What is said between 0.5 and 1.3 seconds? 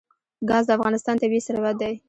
د افغانستان